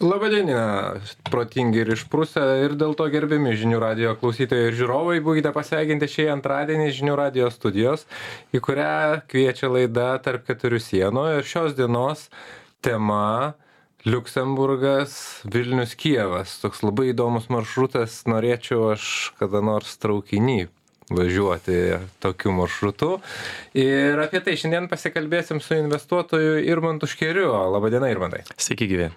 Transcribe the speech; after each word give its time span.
Labadiena, 0.00 0.94
protingi 1.28 1.82
ir 1.82 1.90
išprusę 1.92 2.40
ir 2.64 2.72
dėl 2.80 2.94
to 2.96 3.04
gerbiami 3.12 3.50
žinių 3.60 3.82
radio 3.82 4.14
klausytojai 4.16 4.70
ir 4.70 4.78
žiūrovai, 4.78 5.18
būkite 5.20 5.52
pasveikinti 5.52 6.08
šį 6.08 6.24
antradienį 6.38 6.86
žinių 6.96 7.18
radio 7.20 7.50
studijos, 7.52 8.06
į 8.56 8.62
kurią 8.64 8.94
kviečia 9.28 9.68
laida 9.68 10.14
tarp 10.24 10.48
keturių 10.48 10.80
sienų 10.80 11.26
ir 11.34 11.44
šios 11.44 11.76
dienos 11.76 12.30
tema 12.80 13.52
Liuksemburgas, 14.08 15.44
Vilnius, 15.44 15.92
Kievas. 15.92 16.56
Toks 16.64 16.80
labai 16.80 17.10
įdomus 17.12 17.52
maršrutas, 17.52 18.22
norėčiau 18.24 18.94
aš 18.96 19.34
kada 19.36 19.60
nors 19.60 19.98
traukinį 20.00 20.70
važiuoti 21.12 21.80
tokiu 22.24 22.56
maršrutu. 22.56 23.18
Ir 23.76 24.16
apie 24.24 24.40
tai 24.40 24.56
šiandien 24.56 24.88
pasikalbėsim 24.88 25.60
su 25.60 25.76
investuotoju 25.76 26.62
Irmantu 26.64 27.10
Škeriu. 27.10 27.50
Labadiena, 27.74 28.08
Irmantai. 28.08 28.46
Sveiki, 28.56 28.88
gyvi. 28.88 29.10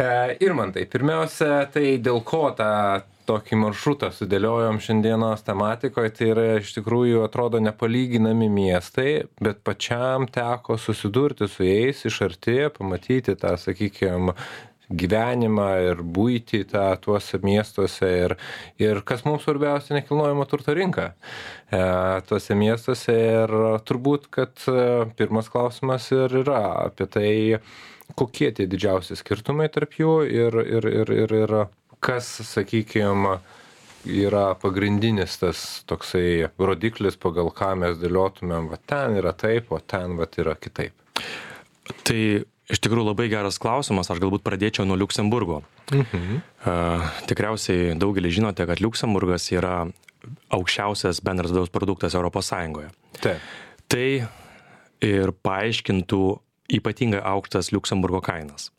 E, 0.00 0.36
Irmantai, 0.40 0.86
pirmiausia, 0.88 1.66
tai 1.72 1.98
dėl 2.00 2.22
ko 2.24 2.46
tą 2.56 3.02
tokį 3.28 3.58
maršrutą 3.60 4.08
sudėliojom 4.14 4.80
šiandienos 4.82 5.44
tematikoje, 5.46 6.10
tai 6.16 6.30
yra 6.32 6.46
iš 6.58 6.72
tikrųjų 6.78 7.22
atrodo 7.26 7.60
nepalyginami 7.62 8.48
miestai, 8.50 9.28
bet 9.42 9.60
pačiam 9.66 10.26
teko 10.32 10.78
susidurti 10.80 11.46
su 11.48 11.68
jais 11.68 12.02
iš 12.08 12.18
arti, 12.26 12.56
pamatyti 12.74 13.36
tą, 13.38 13.54
sakykime, 13.60 14.34
gyvenimą 14.92 15.68
ir 15.86 16.02
būti 16.04 16.64
tą 16.68 16.88
tuose 17.00 17.40
miestuose 17.44 18.08
ir, 18.24 18.34
ir 18.82 19.00
kas 19.08 19.24
mums 19.24 19.46
svarbiausia, 19.46 19.94
nekilnojamo 19.96 20.44
turto 20.50 20.74
rinka 20.76 21.12
e, 21.12 21.80
tuose 22.28 22.56
miestuose. 22.58 23.14
Ir 23.14 23.54
turbūt, 23.88 24.28
kad 24.34 24.66
e, 24.68 25.06
pirmas 25.16 25.48
klausimas 25.52 26.10
ir 26.12 26.36
yra 26.42 26.64
apie 26.82 27.08
tai, 27.08 27.32
kokie 28.18 28.50
tie 28.54 28.68
didžiausi 28.70 29.16
skirtumai 29.18 29.68
tarp 29.72 29.96
jų 29.98 30.14
ir, 30.28 30.58
ir, 30.62 30.88
ir, 30.88 31.12
ir, 31.24 31.34
ir 31.42 31.54
kas, 32.02 32.28
sakykime, 32.48 33.38
yra 34.08 34.52
pagrindinis 34.58 35.38
tas 35.38 35.82
toksai 35.86 36.48
rodiklis, 36.58 37.18
pagal 37.20 37.52
ką 37.54 37.72
mes 37.84 38.00
dėliotumėm, 38.00 38.70
va 38.72 38.78
ten 38.78 39.18
yra 39.20 39.34
taip, 39.38 39.70
o 39.70 39.78
ten 39.78 40.16
va 40.18 40.26
yra 40.26 40.56
kitaip. 40.58 40.94
Tai 42.06 42.20
iš 42.72 42.80
tikrųjų 42.82 43.08
labai 43.10 43.28
geras 43.30 43.60
klausimas, 43.62 44.10
aš 44.10 44.22
galbūt 44.22 44.44
pradėčiau 44.46 44.86
nuo 44.88 44.98
Luksemburgo. 44.98 45.62
Mhm. 45.92 46.40
Uh, 46.64 47.08
tikriausiai 47.28 47.96
daugelis 47.98 48.38
žinote, 48.38 48.66
kad 48.66 48.82
Luksemburgas 48.82 49.50
yra 49.54 49.82
aukščiausias 50.54 51.20
bendras 51.24 51.52
vidaus 51.52 51.72
produktas 51.72 52.14
ES. 52.14 52.52
Taip. 53.22 53.50
Tai 53.90 54.08
ir 55.02 55.32
paaiškintų 55.42 56.22
ypatingai 56.70 57.22
aukštas 57.32 57.72
Luksemburgo 57.72 58.22
kainas. 58.24 58.70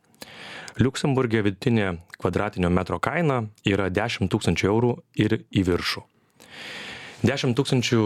Liuksemburgė 0.80 1.44
vidutinė 1.46 1.88
kvadratinio 2.18 2.72
metro 2.74 2.98
kaina 3.04 3.44
yra 3.70 3.90
10 3.94 4.32
tūkstančių 4.32 4.70
eurų 4.72 4.94
ir 5.22 5.42
į 5.54 5.66
viršų. 5.70 6.04
10 7.24 7.56
tūkstančių 7.58 8.04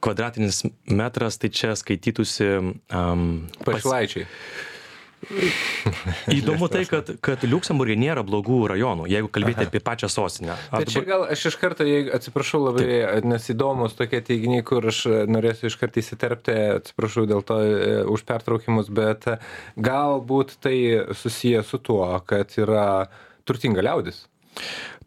kvadratinis 0.00 0.64
metras, 0.88 1.36
tai 1.38 1.50
čia 1.52 1.74
skaitytųsi... 1.76 2.50
Um, 2.88 3.48
Pašlaičiai. 3.66 4.24
Pas 4.24 4.69
Įdomu 6.38 6.68
tai, 6.72 6.84
kad, 6.88 7.10
kad 7.24 7.42
Liuksemburgė 7.44 7.96
nėra 8.00 8.24
blogų 8.26 8.60
rajonų, 8.72 9.06
jeigu 9.10 9.30
kalbėti 9.32 9.64
Aha. 9.64 9.70
apie 9.70 9.82
pačią 9.84 10.08
sostinę. 10.12 10.56
Tai 10.72 10.82
čia 10.88 11.02
gal 11.06 11.26
aš 11.30 11.46
iš 11.50 11.58
karto, 11.60 11.84
atsiprašau 12.16 12.62
labai, 12.64 12.86
Taip. 12.88 13.28
nes 13.28 13.50
įdomus 13.52 13.96
tokie 13.98 14.22
teiginiai, 14.24 14.64
kur 14.66 14.88
aš 14.90 15.02
norėsiu 15.30 15.68
iš 15.70 15.76
karto 15.80 16.00
įsiterpti, 16.02 16.56
atsiprašau 16.80 17.26
dėl 17.30 17.44
to 17.46 17.60
e, 17.60 17.92
už 18.08 18.24
pertraukimus, 18.28 18.90
bet 18.92 19.28
galbūt 19.76 20.56
tai 20.64 20.76
susiję 21.16 21.62
su 21.68 21.82
tuo, 21.84 22.08
kad 22.26 22.56
yra 22.60 22.88
turtinga 23.48 23.84
liaudis. 23.84 24.24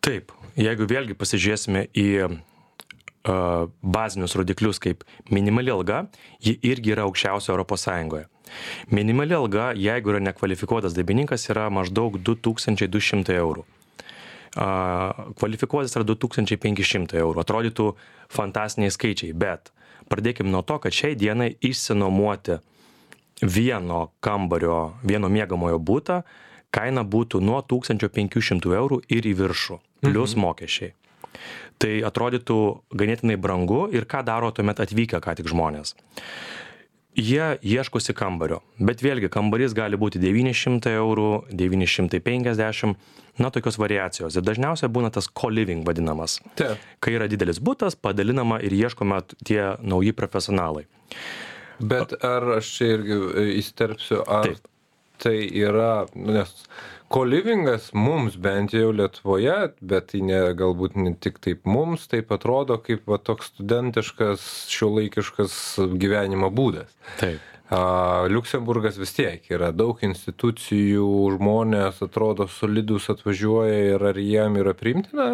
Taip, 0.04 0.34
jeigu 0.60 0.88
vėlgi 0.90 1.18
pasižiūrėsime 1.18 1.88
į 1.98 2.10
bazinius 3.24 4.36
rodiklius 4.36 4.80
kaip 4.84 5.04
minimali 5.32 5.72
alga, 5.72 6.06
ji 6.44 6.58
irgi 6.62 6.96
yra 6.96 7.06
aukščiausia 7.08 7.54
Europos 7.54 7.86
Sąjungoje. 7.88 8.28
Minimali 8.92 9.34
alga, 9.34 9.72
jeigu 9.76 10.12
yra 10.14 10.20
nekvalifikuotas 10.20 10.94
darbininkas, 10.94 11.48
yra 11.50 11.70
maždaug 11.74 12.20
2200 12.20 13.38
eurų. 13.40 13.64
Kvalifikuotas 15.40 15.96
yra 15.98 16.06
2500 16.06 17.18
eurų. 17.24 17.42
Atrodytų 17.42 17.88
fantastiniai 18.34 18.94
skaičiai, 18.94 19.34
bet 19.34 19.72
pradėkime 20.12 20.52
nuo 20.52 20.62
to, 20.62 20.78
kad 20.84 20.94
šiai 20.94 21.16
dienai 21.18 21.56
išsinuomoti 21.64 22.60
vieno 23.42 24.10
kambario, 24.24 24.94
vieno 25.04 25.32
mėgamojo 25.32 25.80
būtą 25.82 26.22
kaina 26.74 27.04
būtų 27.06 27.42
nuo 27.42 27.62
1500 27.62 28.74
eurų 28.78 29.02
ir 29.10 29.30
į 29.30 29.34
viršų, 29.42 29.80
plus 30.06 30.36
mhm. 30.36 30.46
mokesčiai. 30.46 30.94
Tai 31.84 31.94
atrodytų 32.08 32.60
ganėtinai 32.96 33.36
brangu 33.36 33.86
ir 33.92 34.08
ką 34.08 34.22
daro 34.24 34.54
tuomet 34.56 34.80
atvykę 34.80 35.20
ką 35.24 35.34
tik 35.40 35.50
žmonės? 35.52 35.98
Jie 37.20 37.60
ieškosi 37.62 38.16
kambario. 38.18 38.64
Bet 38.80 39.04
vėlgi 39.06 39.30
kambarys 39.30 39.76
gali 39.78 40.00
būti 40.02 40.22
devyni 40.22 40.56
šimtai 40.58 40.96
eurų 40.98 41.28
devyni 41.52 41.86
šimtai 41.86 42.24
penkiasdešim 42.26 42.96
na 43.44 43.52
tokios 43.54 43.78
variacijos. 43.78 44.38
Ir 44.38 44.46
dažniausiai 44.48 44.90
būna 44.90 45.12
tas 45.14 45.28
koliving 45.28 45.86
vadinamas. 45.86 46.40
Taip. 46.58 46.82
kai 47.04 47.14
yra 47.20 47.28
didelis 47.28 47.60
butas 47.60 47.96
padalinama 48.00 48.62
ir 48.64 48.74
ieškoma 48.74 49.22
tie 49.46 49.76
nauji 49.82 50.16
profesionalai. 50.18 50.88
Bet 51.84 52.16
ar 52.24 52.58
aš 52.58 52.72
čia 52.78 52.90
irgi 52.96 53.20
e, 53.20 53.46
įsiterpsiu 53.60 54.24
ar 54.24 54.48
Taip. 54.48 54.68
tai 55.22 55.36
yra 55.52 56.06
nes 56.16 56.54
kolivingas 57.14 57.92
mums 57.94 58.38
bent 58.42 58.74
jau 58.74 58.90
lietuvoje 58.96 59.56
bet 59.86 60.12
tai 60.12 60.22
ne 60.26 60.42
galbūt 60.58 60.98
ne 60.98 61.14
tik 61.22 61.38
taip 61.46 61.68
mums 61.70 62.08
taip 62.10 62.32
atrodo 62.34 62.80
kaip 62.82 63.06
va 63.10 63.20
toks 63.22 63.52
studentiškas 63.54 64.46
šiuolaikiškas 64.74 65.58
gyvenimo 66.02 66.50
būdas. 66.54 66.90
Taip. 67.22 67.42
A 67.74 68.26
liuksemburgas 68.30 68.98
vis 69.02 69.14
tiek 69.16 69.46
yra 69.54 69.72
daug 69.74 70.02
institucijų 70.06 71.06
žmonės 71.38 72.02
atrodo 72.06 72.46
solidūs 72.52 73.08
atvažiuoja 73.14 73.78
ir 73.94 74.04
ar 74.10 74.20
jiem 74.20 74.60
yra 74.62 74.74
priimtina 74.78 75.30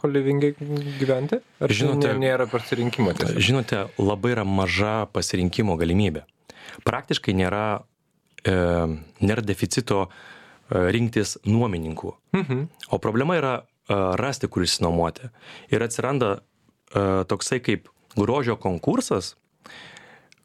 kolivinge 0.00 0.54
gyventi? 1.00 1.38
Ar 1.60 1.76
žinote 1.76 2.16
nėra 2.20 2.48
pasirinkimo 2.50 3.14
tiesiog? 3.16 3.40
Žinote 3.44 3.84
labai 4.02 4.34
yra 4.34 4.44
maža 4.44 4.96
pasirinkimo 5.14 5.78
galimybė. 5.80 6.26
Praktiškai 6.84 7.36
nėra 7.38 7.64
e, 8.44 8.58
nėra 9.22 9.44
deficito 9.46 10.08
rinktis 10.70 11.36
nuomininkų. 11.46 12.14
Mhm. 12.36 12.64
O 12.90 12.98
problema 13.02 13.36
yra 13.38 13.54
rasti, 14.20 14.48
kur 14.48 14.62
išsinuomoti. 14.62 15.30
Ir 15.74 15.82
atsiranda 15.82 16.38
toksai 17.30 17.60
kaip 17.62 17.88
grožio 18.18 18.56
konkursas, 18.56 19.34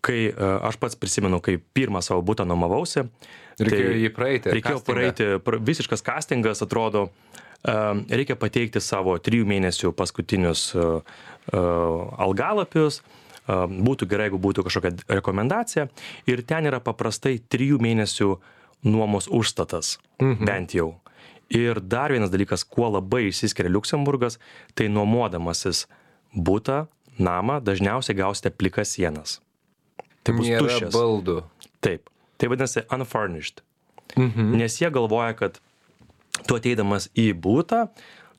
kai 0.05 0.29
aš 0.37 0.77
pats 0.81 0.97
prisimenu, 0.97 1.41
kai 1.41 1.57
pirmą 1.57 2.01
savo 2.05 2.21
būtą 2.25 2.45
nuomavausi. 2.45 3.07
Reikėjo 3.59 3.91
tai 3.91 4.01
jį 4.01 4.11
praeiti. 4.13 4.53
Reikėjo 4.53 4.81
praeiti, 4.85 5.29
visiškas 5.65 6.05
castingas 6.05 6.61
atrodo, 6.65 7.07
reikia 7.65 8.37
pateikti 8.37 8.81
savo 8.83 9.15
trijų 9.17 9.47
mėnesių 9.49 9.93
paskutinius 9.97 10.67
algalapius, 11.53 13.01
būtų 13.45 14.09
gerai, 14.09 14.27
jeigu 14.29 14.41
būtų 14.41 14.65
kažkokia 14.65 14.91
rekomendacija. 15.19 15.87
Ir 16.29 16.41
ten 16.49 16.65
yra 16.69 16.81
paprastai 16.81 17.37
trijų 17.37 17.77
mėnesių 17.81 18.29
uh, 18.33 18.53
nuomos 18.85 19.27
užstatas, 19.27 19.97
mhm. 20.21 20.45
bent 20.45 20.77
jau. 20.77 20.93
Ir 21.53 21.77
dar 21.81 22.13
vienas 22.13 22.31
dalykas, 22.33 22.63
kuo 22.65 22.87
labai 22.89 23.27
išsiskiria 23.29 23.69
Luksemburgas, 23.69 24.39
tai 24.73 24.87
nuomodamasis 24.89 25.85
būtą, 26.33 26.85
namą, 27.21 27.59
dažniausiai 27.63 28.17
gausite 28.17 28.51
plikas 28.51 28.95
sienas. 28.95 29.39
Tai 30.25 30.33
bus 30.39 30.49
Nėra 30.49 30.65
tuščias. 30.65 30.91
baldų. 30.95 31.37
Taip. 31.85 32.09
Tai 32.41 32.49
vadinasi 32.51 32.83
unfurnished. 32.91 33.61
Mhm. 34.17 34.55
Nes 34.57 34.79
jie 34.81 34.89
galvoja, 34.91 35.35
kad 35.37 35.59
tu 36.47 36.57
ateidamas 36.57 37.07
į 37.15 37.31
būtą, 37.37 37.85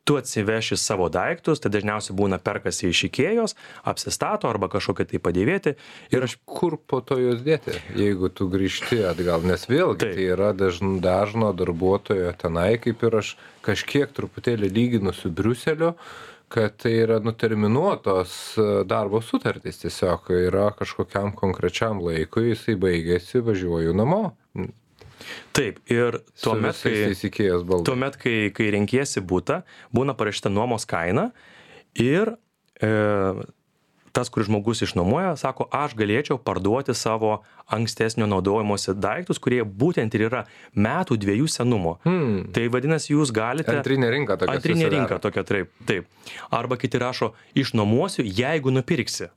tu 0.07 0.17
atsiveši 0.21 0.77
savo 0.79 1.09
daiktus, 1.11 1.59
tai 1.63 1.73
dažniausiai 1.75 2.15
būna 2.17 2.39
perkasi 2.39 2.93
iš 2.93 3.07
Ikėjos, 3.09 3.57
apsistato 3.91 4.47
arba 4.47 4.69
kažkokia 4.71 5.09
tai 5.11 5.21
padėvėti. 5.23 5.75
Ir 6.15 6.29
aš 6.29 6.37
kur 6.47 6.79
po 6.79 7.01
to 7.03 7.19
juos 7.19 7.43
dėti, 7.47 7.75
jeigu 7.99 8.31
tu 8.31 8.47
grįžti 8.53 9.03
atgal, 9.11 9.43
nes 9.43 9.67
vėlgi 9.67 10.07
tai 10.07 10.29
yra 10.31 10.53
dažn, 10.55 11.01
dažno 11.03 11.51
darbuotojo 11.59 12.31
tenai, 12.39 12.77
kaip 12.83 13.03
ir 13.09 13.19
aš 13.25 13.35
kažkiek 13.67 14.15
truputėlį 14.15 14.71
lyginu 14.79 15.15
su 15.17 15.35
Briuseliu 15.35 15.97
kad 16.49 16.77
tai 16.79 16.93
yra 17.03 17.19
nuterminuotos 17.19 18.33
e, 18.55 18.65
darbo 18.87 19.19
sutartys 19.19 19.81
tiesiog. 19.83 20.31
Yra 20.47 20.69
kažkokiam 20.79 21.33
konkrečiam 21.35 21.99
laikui 21.99 22.53
jisai 22.53 22.77
baigėsi 22.79 23.43
važiuoju 23.43 23.97
namo 23.99 24.23
Taip, 25.57 25.79
ir 25.91 26.21
tuomet, 26.43 26.77
kai, 26.83 27.15
tuomet 27.85 28.17
kai, 28.21 28.37
kai 28.55 28.71
renkiesi 28.75 29.21
būtą, 29.21 29.63
būna 29.95 30.15
parašyta 30.19 30.51
nuomos 30.53 30.85
kaina 30.87 31.31
ir 31.97 32.35
e, 32.83 32.91
tas 34.17 34.31
kuris 34.33 34.47
žmogus 34.49 34.81
išnuomoja 34.87 35.35
sako 35.37 35.67
aš 35.77 35.93
galėčiau 35.99 36.39
parduoti 36.41 36.95
savo 36.97 37.43
ankstesnio 37.69 38.25
naudojimosi 38.31 38.95
daiktus 38.97 39.41
kurie 39.43 39.61
būtent 39.65 40.15
ir 40.17 40.25
yra 40.31 40.45
metų 40.73 41.19
dviejų 41.21 41.49
senumo 41.53 41.99
Hmm. 42.07 42.47
tai 42.57 42.69
vadinasi 42.73 43.13
jūs 43.13 43.33
galite 43.35 43.75
Antrinė 43.77 44.09
rinka 44.15 44.37
tokia. 44.41 44.55
antrinė 44.57 44.87
susidaro. 44.87 44.97
rinka 45.01 45.19
tokia 45.21 45.45
taip 45.45 45.69
taip 45.87 46.07
arba 46.51 46.77
kiti 46.81 46.99
rašo 47.03 47.33
išnuomosiu 47.55 48.25
jeigu 48.25 48.73
nupirksi 48.73 49.29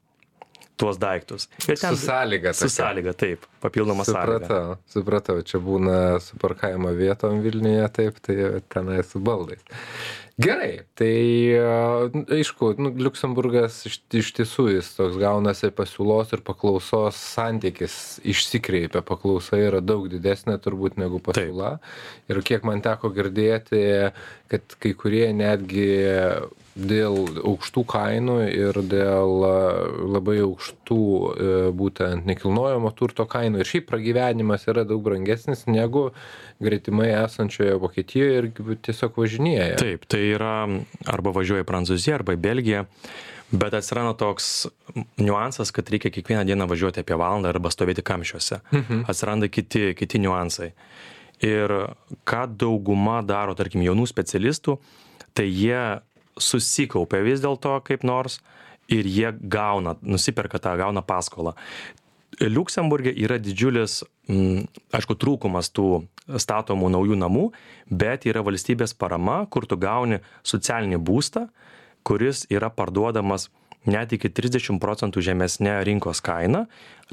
tuos 0.80 1.00
daiktus. 1.02 1.50
Ir 1.68 1.80
Su 1.80 1.96
sąlyga 2.00 2.54
su 2.56 2.70
sąlyga 2.72 3.14
taip 3.14 3.46
papildoma 3.60 4.06
sąlyga. 4.08 4.40
Supratau, 4.40 4.78
supratau, 4.94 5.44
čia 5.44 5.60
būna 5.64 6.00
su 6.24 6.40
parkavimo 6.40 6.94
vietom 6.96 7.44
Vilniuje, 7.44 7.86
taip, 7.96 8.24
tai 8.24 8.64
tenai 8.72 9.04
su 9.04 9.22
baldais. 9.24 9.64
Gerai, 10.40 10.86
tai 10.96 11.52
e, 11.52 11.64
aišku, 12.38 12.70
nu, 12.80 12.94
Luksemburgas 13.04 13.82
iš, 13.90 13.98
iš 14.22 14.30
tiesų 14.38 14.70
jis 14.78 14.94
toks 14.96 15.18
gaunasi 15.20 15.68
pasiūlos 15.76 16.32
ir 16.32 16.44
paklausos 16.48 17.20
santykis 17.20 17.98
išsikreipia, 18.24 19.02
paklausa 19.04 19.60
yra 19.60 19.82
daug 19.84 20.08
didesnė 20.08 20.56
turbūt 20.64 20.96
negu 21.02 21.20
pasiūla. 21.26 21.74
Ir 22.32 22.40
kiek 22.48 22.64
man 22.64 22.80
teko 22.86 23.12
girdėti, 23.12 23.84
kad 24.48 24.80
kai 24.80 24.94
kurie 24.96 25.28
netgi 25.36 25.90
dėl 26.80 27.18
aukštų 27.46 27.84
kainų 27.90 28.38
ir 28.50 28.80
dėl 28.90 29.46
e, 29.48 29.54
labai 30.16 30.38
aukštų 30.46 31.00
e, 31.00 31.56
būtent 31.76 32.28
nekilnojamo 32.30 32.92
turto 32.98 33.26
kainų 33.30 33.62
ir 33.62 33.70
šiaip 33.70 33.90
pragyvenimas 33.90 34.68
yra 34.72 34.86
daug 34.88 35.02
brangesnis 35.06 35.66
negu 35.70 36.10
gretimai 36.64 37.10
esančioje 37.24 37.78
Vokietijoje 37.80 38.40
ir 38.42 38.78
tiesiog 38.86 39.20
važinėja. 39.20 39.80
Taip, 39.82 40.06
tai 40.12 40.24
yra 40.34 40.56
arba 41.10 41.34
važiuoja 41.36 41.66
į 41.66 41.70
Prancūziją, 41.70 42.20
arba 42.20 42.36
į 42.36 42.42
Belgiją, 42.44 42.86
bet 43.52 43.76
atsiranda 43.78 44.16
toks 44.20 44.68
niuansas, 45.22 45.74
kad 45.76 45.90
reikia 45.92 46.12
kiekvieną 46.14 46.46
dieną 46.48 46.68
važiuoti 46.70 47.04
apie 47.04 47.18
valandą 47.20 47.52
arba 47.54 47.72
stovėti 47.74 48.06
kamščiuose. 48.06 48.62
Mhm. 48.72 49.06
Atsiranda 49.12 49.52
kiti, 49.52 49.92
kiti 49.98 50.22
niuansai. 50.24 50.74
Ir 51.46 51.72
ką 52.28 52.42
dauguma 52.60 53.22
daro, 53.24 53.56
tarkim, 53.56 53.84
jaunų 53.86 54.10
specialistų, 54.12 54.76
tai 55.38 55.48
jie 55.48 56.02
susikaupia 56.42 57.22
vis 57.26 57.44
dėlto 57.44 57.76
kaip 57.86 58.06
nors 58.08 58.40
ir 58.90 59.06
jie 59.06 59.32
gauna, 59.42 59.96
nusiperka 60.02 60.60
tą, 60.62 60.76
gauna 60.80 61.04
paskolą. 61.06 61.54
Liuksemburgė 62.40 63.12
yra 63.20 63.38
didžiulis, 63.42 64.00
m, 64.32 64.64
aišku, 64.96 65.18
trūkumas 65.20 65.72
tų 65.76 66.06
statomų 66.40 66.92
naujų 66.94 67.18
namų, 67.20 67.46
bet 67.90 68.26
yra 68.30 68.44
valstybės 68.46 68.96
parama, 68.96 69.42
kur 69.52 69.68
tu 69.68 69.78
gauni 69.78 70.22
socialinį 70.48 71.02
būstą, 71.04 71.48
kuris 72.08 72.46
yra 72.50 72.70
parduodamas 72.72 73.50
net 73.90 74.14
iki 74.16 74.32
30 74.32 74.80
procentų 74.82 75.24
žemesnė 75.24 75.80
rinkos 75.88 76.22
kaina. 76.24 76.66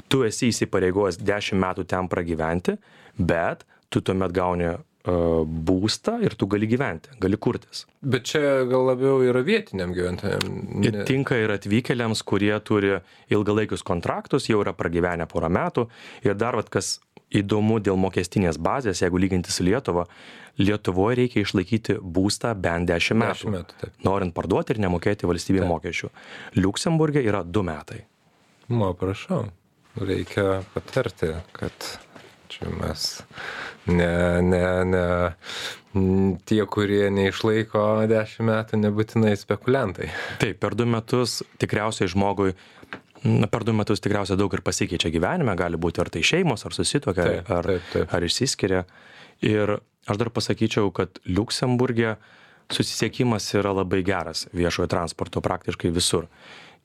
Tu 0.07 0.23
esi 0.27 0.51
įsipareigojęs 0.51 1.19
10 1.21 1.59
metų 1.59 1.87
ten 1.89 2.09
pragyventi, 2.11 2.77
bet 3.17 3.65
tu 3.89 4.01
tuomet 4.01 4.33
gauni 4.35 4.75
būstą 5.07 6.17
ir 6.25 6.35
tu 6.35 6.47
gali 6.51 6.67
gyventi, 6.67 7.13
gali 7.21 7.39
kurtis. 7.39 7.85
Bet 8.01 8.27
čia 8.27 8.65
gal 8.67 8.87
labiau 8.89 9.21
yra 9.23 9.43
vietiniam 9.45 9.93
gyventojam. 9.95 10.57
Ir 10.83 11.01
tinka 11.07 11.37
ir 11.39 11.53
atvykėliams, 11.55 12.23
kurie 12.27 12.53
turi 12.59 12.97
ilgalaikius 13.31 13.85
kontraktus, 13.87 14.49
jau 14.51 14.59
yra 14.65 14.75
pragyvenę 14.75 15.29
porą 15.31 15.51
metų. 15.53 15.87
Ir 16.27 16.35
dar, 16.35 16.59
vat, 16.59 16.71
kas 16.73 16.97
įdomu 17.33 17.79
dėl 17.83 17.99
mokestinės 17.99 18.59
bazės, 18.59 19.01
jeigu 19.03 19.19
lyginti 19.19 19.51
su 19.51 19.65
Lietuva, 19.67 20.07
Lietuvoje 20.57 21.19
reikia 21.19 21.43
išlaikyti 21.43 21.99
būstą 22.01 22.55
bent 22.57 22.89
10 22.89 23.19
metų, 23.21 23.45
10 23.45 23.53
metų, 23.53 23.75
taip. 23.83 23.97
norint 24.07 24.33
parduoti 24.33 24.73
ir 24.73 24.81
nemokėti 24.87 25.29
valstybė 25.29 25.61
Taip. 25.61 25.69
mokesčių. 25.69 26.09
Liuksemburgė 26.57 27.21
yra 27.27 27.43
2 27.45 27.65
metai. 27.67 27.99
Nu, 28.73 28.89
prašau. 28.97 29.45
Reikia 29.97 30.63
patarti, 30.73 31.29
kad 31.57 31.85
čia 32.51 32.69
mes 32.73 33.07
ne, 33.87 34.41
ne, 34.43 34.63
ne, 34.87 35.03
tie, 36.47 36.61
kurie 36.69 37.07
neišlaiko 37.13 37.83
10 38.11 38.47
metų, 38.47 38.81
nebūtinai 38.83 39.35
spekuliantai. 39.39 40.11
Taip, 40.43 40.59
per 40.63 40.77
2 40.77 40.89
metus 40.97 41.41
tikriausiai 41.61 42.11
žmogui 42.11 42.55
Na, 43.25 43.47
per 43.49 43.65
du 43.65 43.73
metus 43.73 44.01
tikriausiai 44.03 44.37
daug 44.37 44.53
ir 44.53 44.61
pasikeičia 44.65 45.09
gyvenime, 45.13 45.55
gali 45.57 45.79
būti 45.81 46.01
ar 46.03 46.11
tai 46.13 46.21
šeimos, 46.25 46.63
ar 46.67 46.75
susitokia, 46.75 47.25
Taip, 47.25 47.49
ar, 47.51 47.65
taip, 47.65 47.87
taip. 47.93 48.13
ar 48.13 48.25
išsiskiria. 48.27 48.83
Ir 49.45 49.73
aš 50.07 50.19
dar 50.21 50.29
pasakyčiau, 50.33 50.91
kad 50.95 51.17
Luksemburgė 51.25 52.15
susisiekimas 52.73 53.47
yra 53.57 53.73
labai 53.75 54.03
geras 54.05 54.45
viešojo 54.55 54.89
transporto 54.91 55.41
praktiškai 55.43 55.91
visur. 55.95 56.29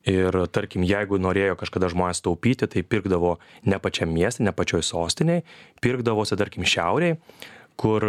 Ir 0.08 0.34
tarkim, 0.50 0.82
jeigu 0.82 1.18
norėjo 1.22 1.54
kažkada 1.60 1.86
žmonės 1.92 2.24
taupyti, 2.24 2.66
tai 2.66 2.82
pirkdavo 2.82 3.36
ne 3.70 3.78
pačiam 3.78 4.10
miestė, 4.10 4.42
ne 4.48 4.54
pačioj 4.54 4.82
sostiniai, 4.82 5.44
pirkdavosi, 5.84 6.38
tarkim, 6.40 6.66
šiauriai, 6.66 7.20
kur, 7.78 8.06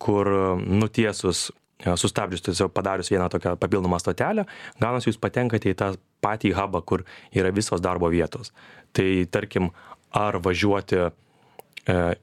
kur 0.00 0.30
nutiesus, 0.64 1.50
e, 1.84 1.92
sustabdžius, 2.00 2.46
tiesiog 2.48 2.72
padarius 2.72 3.12
vieną 3.12 3.28
tokią 3.32 3.58
papildomą 3.60 4.00
stotelę, 4.00 4.46
gaunasi 4.80 5.10
jūs 5.10 5.20
patenkate 5.20 5.74
į 5.74 5.78
tą 5.82 5.92
patį 6.24 6.54
hubą, 6.56 6.80
kur 6.80 7.04
yra 7.36 7.52
visos 7.52 7.84
darbo 7.84 8.08
vietos. 8.08 8.54
Tai 8.96 9.08
tarkim, 9.28 9.68
ar 10.16 10.40
važiuoti 10.40 11.00
e, 11.04 11.08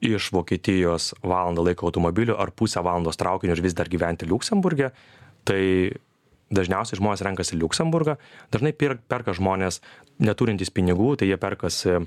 iš 0.01 0.31
Vokietijos 0.33 1.12
valandą 1.21 1.68
laiko 1.68 1.91
automobiliu 1.91 2.41
ar 2.41 2.56
pusę 2.57 2.81
valandos 2.81 3.21
traukiniu 3.21 3.53
ir 3.53 3.62
vis 3.62 3.77
dar 3.77 3.91
gyventi 3.91 4.25
Luksemburgė, 4.25 4.89
tai 5.45 5.62
dažniausiai 6.51 7.00
žmonės 7.00 7.24
renkasi 7.25 7.59
Luksemburgą, 7.59 8.18
dažnai 8.53 8.74
per, 8.75 8.98
perka 9.09 9.36
žmonės 9.38 9.81
neturintys 10.21 10.74
pinigų, 10.74 11.15
tai 11.19 11.31
jie 11.31 11.39
perkasi 11.42 12.01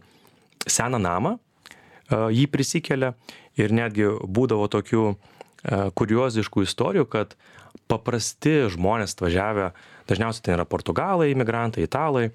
seną 0.67 1.01
namą, 1.03 1.37
e, 1.37 2.21
jį 2.39 2.47
prisikelia 2.53 3.15
ir 3.61 3.75
netgi 3.75 4.11
būdavo 4.25 4.69
tokių 4.73 5.05
e, 5.11 5.17
kurioziškų 5.97 6.67
istorijų, 6.69 7.09
kad 7.11 7.37
paprasti 7.91 8.71
žmonės 8.73 9.17
atvažiavę, 9.17 9.73
dažniausiai 10.09 10.47
tai 10.47 10.57
yra 10.59 10.69
portugalai, 10.69 11.33
imigrantai, 11.33 11.85
italai, 11.89 12.29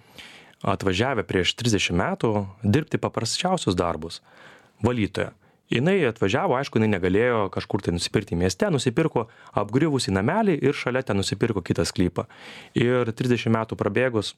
atvažiavę 0.65 1.23
prieš 1.23 1.55
30 1.59 1.95
metų 1.95 2.33
dirbti 2.63 2.99
paprasčiausius 2.99 3.77
darbus- 3.79 4.21
valytoja. 4.85 5.31
Jinai 5.69 5.99
atvažiavo, 6.09 6.55
aišku, 6.57 6.79
jinai 6.79 6.95
negalėjo 6.95 7.43
kažkur 7.53 7.83
tai 7.85 7.93
nusipirkti 7.93 8.37
mieste, 8.39 8.65
nusipirko 8.73 9.27
apgriuvusį 9.61 10.15
namelį 10.17 10.55
ir 10.65 10.77
šalia 10.77 11.03
ten 11.05 11.19
nusipirko 11.21 11.61
kitą 11.65 11.85
sklypą. 11.85 12.25
Ir 12.73 13.11
30 13.13 13.53
metų 13.53 13.77
prabėgus, 13.77 14.33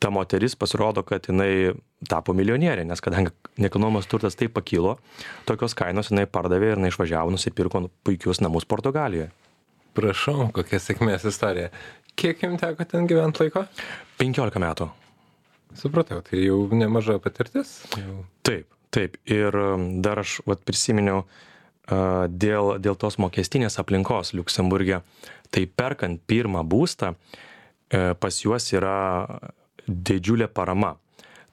ta 0.00 0.08
moteris 0.10 0.56
pasirodo, 0.56 1.04
kad 1.04 1.28
jinai 1.28 1.76
tapo 2.08 2.32
milionierė, 2.36 2.86
nes 2.88 3.04
kadangi 3.04 3.34
nekilnojamas 3.60 4.08
turtas 4.08 4.36
taip 4.38 4.54
pakilo, 4.56 4.96
tokios 5.48 5.76
kainos 5.76 6.08
jinai 6.12 6.24
pardavė 6.24 6.72
ir 6.72 6.80
jinai 6.80 6.92
išvažiavo, 6.92 7.34
nusipirko 7.34 7.86
puikius 8.06 8.40
namus 8.44 8.68
Portugalijoje. 8.68 9.28
Prašau, 9.96 10.50
kokia 10.56 10.80
sėkmės 10.82 11.24
istorija. 11.28 11.70
Kiek 12.16 12.40
jums 12.44 12.60
teko 12.60 12.84
ten 12.88 13.08
gyventi 13.08 13.44
laiko? 13.44 13.64
15 14.20 14.60
metų. 14.60 14.88
Supratau, 15.76 16.22
tai 16.24 16.40
jau 16.46 16.62
nemaža 16.72 17.18
patirtis. 17.20 17.78
Jau. 17.96 18.22
Taip, 18.46 18.68
taip. 18.96 19.18
Ir 19.28 19.56
um, 19.60 19.88
dar 20.04 20.22
aš 20.22 20.38
vat, 20.48 20.62
prisiminiau 20.66 21.22
uh, 21.24 22.24
dėl, 22.28 22.76
dėl 22.82 22.98
tos 23.00 23.18
mokestinės 23.22 23.78
aplinkos 23.82 24.34
Luksemburgė. 24.36 25.02
Tai 25.52 25.64
perkant 25.78 26.22
pirmą 26.28 26.64
būstą, 26.66 27.12
uh, 27.14 28.12
pas 28.20 28.42
juos 28.42 28.70
yra 28.74 28.96
didžiulė 29.86 30.48
parama. 30.52 30.96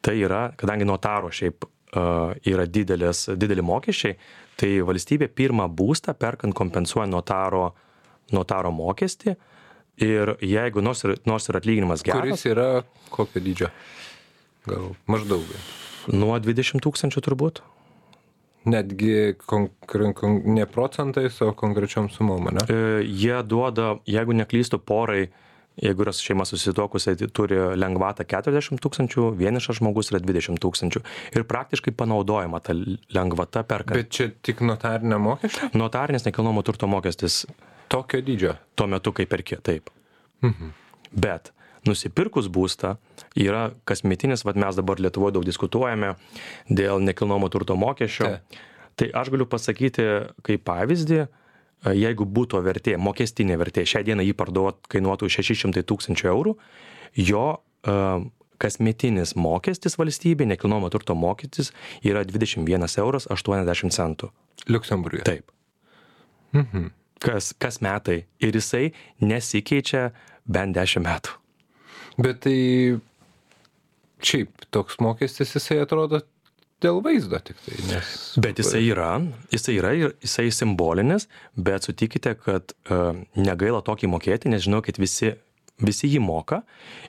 Tai 0.03 0.15
yra, 0.19 0.49
kadangi 0.59 0.87
notaro 0.87 1.31
šiaip 1.31 1.67
uh, 1.67 2.33
yra 2.49 2.67
didelės, 2.67 3.27
dideli 3.39 3.63
mokesčiai, 3.63 4.17
tai 4.59 4.75
valstybė 4.85 5.29
pirmą 5.33 5.69
būstą 5.71 6.15
perkant 6.19 6.55
kompensuoja 6.57 7.07
notaro, 7.09 7.71
notaro 8.35 8.71
mokestį. 8.75 9.35
Ir 10.01 10.33
jeigu 10.41 10.81
nors 10.81 11.03
ir, 11.05 11.19
nors 11.29 11.45
ir 11.49 11.59
atlyginimas 11.59 12.01
geras, 12.05 12.25
Kuris 12.25 12.47
yra 12.49 12.67
kokio 13.13 13.41
dydžio? 13.45 13.69
Gal 14.67 14.91
maždaug. 15.11 15.43
nuo 16.13 16.35
20 16.39 16.83
tūkstančių 16.83 17.23
turbūt, 17.29 17.63
Netgi 18.63 19.35
konkre, 19.43 20.13
kon, 20.15 20.37
ne 20.55 20.63
procentais, 20.71 21.35
o 21.43 21.49
konkrečiom 21.51 22.07
sumom, 22.07 22.45
ne? 22.55 22.61
E, 22.71 23.01
Jie 23.03 23.41
duoda, 23.43 23.97
jeigu 24.07 24.31
neklystų 24.39 24.79
porai, 24.87 25.25
jeigu 25.83 26.05
yra 26.05 26.13
šeima 26.15 26.45
susituokusi, 26.47 27.15
tai 27.19 27.27
turi 27.27 27.57
lengvatą 27.75 28.23
40 28.23 28.79
tūkstančių, 28.79 29.25
vienišas 29.35 29.81
žmogus 29.81 30.13
yra 30.13 30.21
20 30.23 30.61
tūkstančių. 30.63 31.01
Ir 31.35 31.43
praktiškai 31.49 31.91
panaudojama 31.99 32.61
ta 32.63 32.75
lengvata 32.77 33.65
perkant. 33.67 33.97
Bet 33.99 34.13
čia 34.15 34.29
tik 34.31 34.63
notarinė 34.63 35.19
mokesčio? 35.19 35.73
Notarinis 35.75 36.23
nekilnojamo 36.29 36.63
turto 36.63 36.87
mokestis 36.87 37.41
Tokio 37.91 38.23
dydžio. 38.23 38.55
tuo 38.79 38.87
metu, 38.87 39.11
kai 39.11 39.25
perki, 39.27 39.59
taip. 39.59 39.91
Mhm. 40.39 40.71
Bet 41.11 41.51
nusipirkus 41.87 42.49
būstą 42.53 42.95
yra 43.39 43.71
kasmetinis, 43.89 44.45
vad 44.47 44.59
mes 44.59 44.77
dabar 44.77 45.01
Lietuvoje 45.01 45.35
daug 45.37 45.47
diskutuojame 45.47 46.13
dėl 46.69 47.03
nekilnojamo 47.03 47.49
turto 47.53 47.77
mokesčio. 47.79 48.35
Taip. 48.37 48.61
Tai 48.99 49.07
aš 49.23 49.31
galiu 49.33 49.47
pasakyti 49.49 50.03
kaip 50.45 50.61
pavyzdį, 50.69 51.23
jeigu 51.97 52.27
būtų 52.29 52.61
vertė, 52.63 52.95
mokestinė 53.01 53.57
vertė, 53.59 53.87
šią 53.89 54.03
dieną 54.07 54.25
jį 54.27 54.35
parduot 54.37 54.87
kainuotų 54.91 55.29
600 55.33 55.83
tūkstančių 55.89 56.29
eurų, 56.29 56.53
jo 57.17 57.45
e, 57.57 57.97
kasmetinis 58.61 59.35
mokestis 59.35 59.97
valstybei, 59.99 60.47
nekilnojamo 60.53 60.91
turto 60.93 61.17
mokestis 61.17 61.73
yra 62.05 62.23
21 62.27 62.87
euras 63.03 63.27
80 63.33 63.95
centų. 63.97 64.29
Liuksemburgė. 64.69 65.25
Taip. 65.27 65.51
Mhm. 66.53 66.91
Kas, 67.23 67.53
kas 67.55 67.79
metai. 67.83 68.25
Ir 68.43 68.55
jisai 68.55 68.91
nesikeičia 69.23 70.11
bent 70.45 70.75
10 70.75 71.03
metų. 71.03 71.39
Bet 72.17 72.43
tai 72.45 72.57
šiaip 74.23 74.67
toks 74.73 74.99
mokestis 75.03 75.55
jisai 75.57 75.81
atrodo 75.83 76.21
dėl 76.83 76.99
vaizdo 77.03 77.39
tik 77.43 77.57
tai. 77.63 77.77
Nes... 77.89 78.11
Bet 78.43 78.59
jisai 78.61 78.83
yra, 78.89 79.15
jisai 79.53 79.77
yra 79.79 79.93
ir 79.97 80.13
jisai 80.23 80.49
simbolinis, 80.53 81.29
bet 81.55 81.87
sutikite, 81.87 82.35
kad 82.39 82.75
uh, 82.91 83.15
negaila 83.39 83.81
tokį 83.85 84.11
mokėti, 84.13 84.51
nes 84.51 84.65
žinau, 84.65 84.83
kad 84.85 84.99
visi 85.01 85.35
visi 85.83 86.05
jį 86.07 86.19
moka 86.21 86.59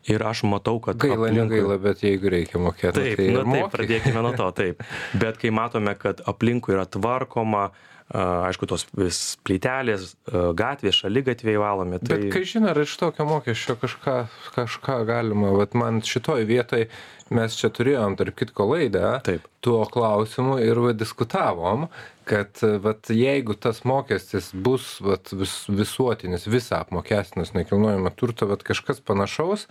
ir 0.08 0.22
aš 0.24 0.40
matau, 0.48 0.78
kad... 0.82 0.96
Gaila, 0.98 1.28
aplinkui... 1.28 1.42
negaila, 1.42 1.76
bet 1.84 2.00
jeigu 2.02 2.30
reikia 2.32 2.58
mokėti. 2.64 2.96
Taip, 2.96 3.18
tai, 3.20 3.26
nu, 3.36 3.42
taip, 3.44 3.66
pradėkime 3.74 4.22
nuo 4.24 4.32
to, 4.34 4.46
taip. 4.56 4.80
Bet 5.22 5.36
kai 5.38 5.52
matome, 5.54 5.92
kad 6.00 6.22
aplinkui 6.32 6.72
yra 6.74 6.86
tvarkoma, 6.88 7.66
uh, 7.68 7.93
aišku, 8.12 8.68
tos 8.68 8.84
vis 8.98 9.18
plytelės, 9.46 10.12
gatvės, 10.28 11.00
šalygatviai 11.02 11.56
valomi. 11.60 11.98
Tai... 12.02 12.18
Bet 12.18 12.34
kai 12.34 12.44
žinai, 12.48 12.74
ar 12.74 12.82
iš 12.84 12.96
tokio 13.00 13.26
mokesčio 13.28 13.78
kažką, 13.80 14.16
kažką 14.56 15.00
galima, 15.08 15.54
vat 15.56 15.76
man 15.78 16.02
šitoj 16.04 16.44
vietoj 16.48 16.88
mes 17.34 17.56
čia 17.56 17.70
turėjom, 17.72 18.18
tarp 18.20 18.36
kitko, 18.36 18.66
laidą 18.74 19.18
Taip. 19.24 19.46
tuo 19.64 19.82
klausimu 19.88 20.58
ir 20.62 20.80
va, 20.84 20.92
diskutavom, 20.96 21.88
kad 22.28 22.60
vat, 22.84 23.08
jeigu 23.08 23.56
tas 23.56 23.82
mokestis 23.88 24.50
bus 24.52 24.98
vat, 25.04 25.32
vis, 25.32 25.62
visuotinis, 25.72 26.48
visą 26.50 26.82
apmokestinas 26.84 27.54
nekilnojama 27.56 28.12
turto, 28.16 28.48
vat, 28.50 28.64
kažkas 28.66 29.00
panašaus, 29.04 29.66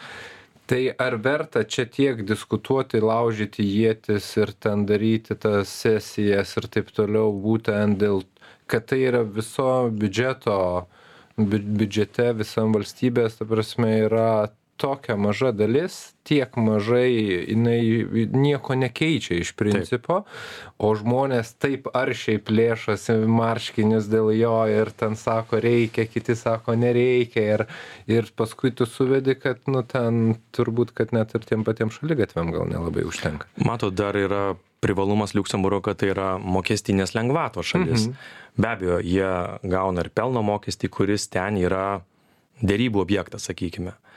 tai 0.66 0.94
ar 0.98 1.16
verta 1.20 1.64
čia 1.64 1.86
tiek 1.86 2.22
diskutuoti 2.28 3.02
laužyti 3.04 3.64
ietis 3.84 4.30
ir 4.38 4.54
ten 4.66 4.86
daryti 4.90 5.36
tas 5.36 5.72
sesijas 5.84 6.56
ir 6.60 6.70
taip 6.76 6.92
toliau 6.96 7.34
būtent 7.46 8.00
dėl 8.04 8.24
kad 8.72 8.88
tai 8.92 9.02
yra 9.10 9.24
viso 9.38 9.68
biudžeto 10.02 10.58
bi 11.38 11.60
biudžete 11.80 12.30
visam 12.40 12.74
valstybės 12.78 13.40
ta 13.40 13.48
prasme 13.50 13.92
yra 14.06 14.30
tokia 14.84 15.16
maža 15.16 15.54
dalis 15.56 15.96
tiek 16.28 16.56
mažai 16.60 17.12
jinai 17.48 18.28
nieko 18.36 18.76
nekeičia 18.76 19.38
iš 19.40 19.54
principo 19.60 20.24
o 20.78 20.90
žmonės 21.00 21.54
taip 21.64 21.88
aršiai 21.96 22.42
plėšosi 22.44 23.16
marškinius 23.38 24.10
dėl 24.12 24.34
jo 24.36 24.58
ir 24.72 24.92
ten 25.00 25.16
sako 25.20 25.62
reikia 25.64 26.06
kiti 26.12 26.36
sako 26.40 26.76
nereikia 26.80 27.46
ir 27.56 27.66
ir 28.12 28.28
paskui 28.36 28.74
tu 28.76 28.88
suvedi 28.90 29.38
kad 29.40 29.64
nu 29.72 29.86
ten 29.88 30.36
turbūt 30.56 30.92
kad 31.00 31.16
net 31.16 31.36
ir 31.36 31.48
tiem 31.48 31.64
patiem 31.68 31.92
šaligatviam 31.94 32.52
gal 32.52 32.68
nelabai 32.68 33.08
užtenka. 33.08 33.48
Matot 33.64 33.96
dar 33.96 34.20
yra 34.20 34.46
privalumas 34.84 35.32
liuksemburgo 35.32 35.80
kad 35.88 36.04
tai 36.04 36.12
yra 36.12 36.30
mokestinės 36.40 37.16
lengvatos 37.16 37.72
šalis. 37.72 38.10
Mhm. 38.10 38.32
be 38.58 38.68
abejo 38.70 39.00
jie 39.02 39.32
gauna 39.64 40.04
ir 40.04 40.12
pelno 40.14 40.44
mokestį 40.44 40.92
kuris 40.92 41.32
ten 41.32 41.58
yra 41.58 42.02
derybų 42.62 43.00
objektas 43.02 43.48
sakykime. 43.50 43.96
E, 43.96 44.14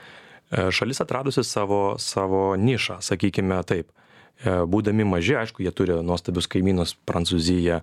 šalis 0.51 1.01
atradusi 1.03 1.43
savo, 1.43 1.97
savo 1.99 2.55
nišą, 2.55 3.01
sakykime 3.03 3.59
taip. 3.67 3.91
E, 4.45 4.53
būdami 4.69 5.05
maži, 5.07 5.35
aišku, 5.39 5.63
jie 5.65 5.73
turi 5.73 5.97
nuostabius 6.05 6.49
kaimynus 6.51 6.93
Prancūziją, 7.09 7.81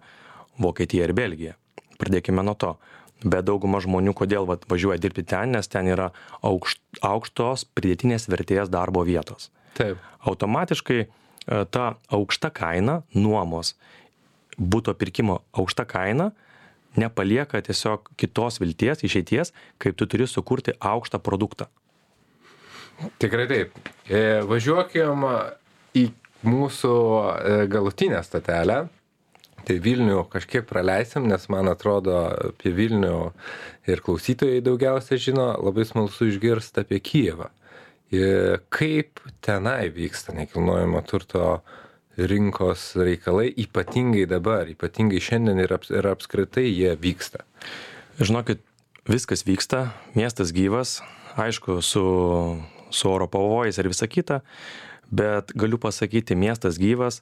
Vokietiją 0.63 1.09
ir 1.09 1.15
Belgiją. 1.17 1.57
Pradėkime 1.99 2.45
nuo 2.47 2.55
to. 2.55 2.77
Bet 3.25 3.47
dauguma 3.49 3.81
žmonių, 3.83 4.13
kodėl 4.15 4.47
vat, 4.47 4.67
važiuoja 4.71 5.01
dirbti 5.03 5.25
ten, 5.27 5.55
nes 5.57 5.69
ten 5.71 5.89
yra 5.91 6.11
aukšt, 6.45 6.81
aukštos 7.03 7.67
pridėtinės 7.75 8.29
vertės 8.31 8.71
darbo 8.71 9.03
vietos. 9.07 9.51
Taip. 9.79 9.99
Automatiškai 10.23 11.01
e, 11.03 11.09
ta 11.75 11.95
aukšta 12.13 12.53
kaina 12.55 13.01
nuomos, 13.17 13.75
būto 14.59 14.95
pirkimo 14.95 15.41
aukšta 15.57 15.89
kaina 15.91 16.31
nepalieka 16.97 17.59
tiesiog 17.67 18.13
kitos 18.21 18.61
vilties, 18.63 19.03
išeities, 19.03 19.51
kaip 19.83 19.97
tu 19.99 20.07
turi 20.07 20.29
sukurti 20.31 20.77
aukštą 20.79 21.19
produktą. 21.19 21.67
Tikrai 23.23 23.47
taip. 23.51 23.79
E, 24.09 24.43
važiuokim 24.49 25.25
į 25.99 26.05
mūsų 26.45 26.95
e, 26.95 27.57
galutinę 27.73 28.21
stotelę. 28.25 28.85
Tai 29.65 29.79
Vilnių 29.81 30.27
kažkiek 30.29 30.67
praleisim, 30.69 31.25
nes 31.31 31.47
man 31.49 31.71
atrodo 31.73 32.19
apie 32.51 32.75
Vilnių 32.77 33.17
ir 33.89 34.03
klausytojai 34.05 34.61
daugiausia 34.65 35.17
žino, 35.17 35.47
labai 35.57 35.87
smalsu 35.89 36.29
išgirsti 36.29 36.85
apie 36.85 37.01
Kijevą. 37.01 37.49
Ir 38.13 38.61
kaip 38.69 39.23
tenai 39.43 39.89
vyksta 39.95 40.35
nekilnojamo 40.37 41.01
turto 41.09 41.63
rinkos 42.17 42.93
reikalai, 43.01 43.49
ypatingai 43.65 44.27
dabar, 44.31 44.69
ypatingai 44.71 45.23
šiandien 45.25 45.65
ir, 45.65 45.73
aps, 45.75 45.91
ir 45.91 46.07
apskritai 46.13 46.69
jie 46.69 46.93
vyksta. 47.01 47.43
Žinokit, 48.21 48.61
viskas 49.09 49.43
vyksta, 49.49 49.89
miestas 50.15 50.53
gyvas, 50.55 51.01
aišku, 51.41 51.81
su 51.83 52.05
su 52.95 53.11
oro 53.11 53.29
pavojais 53.31 53.79
ir 53.79 53.91
visa 53.91 54.09
kita, 54.11 54.41
bet 55.11 55.53
galiu 55.59 55.79
pasakyti, 55.81 56.37
miestas 56.39 56.79
gyvas, 56.81 57.21